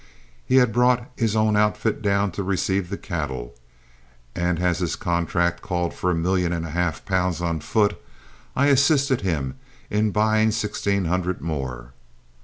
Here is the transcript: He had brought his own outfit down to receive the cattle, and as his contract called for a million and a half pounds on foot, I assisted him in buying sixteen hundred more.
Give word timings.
He 0.47 0.55
had 0.55 0.73
brought 0.73 1.11
his 1.15 1.35
own 1.35 1.55
outfit 1.55 2.01
down 2.01 2.31
to 2.31 2.41
receive 2.41 2.89
the 2.89 2.97
cattle, 2.97 3.53
and 4.33 4.57
as 4.59 4.79
his 4.79 4.95
contract 4.95 5.61
called 5.61 5.93
for 5.93 6.09
a 6.09 6.15
million 6.15 6.51
and 6.53 6.65
a 6.65 6.71
half 6.71 7.05
pounds 7.05 7.39
on 7.39 7.59
foot, 7.59 8.01
I 8.55 8.65
assisted 8.69 9.21
him 9.21 9.59
in 9.91 10.09
buying 10.09 10.49
sixteen 10.49 11.05
hundred 11.05 11.39
more. 11.39 11.93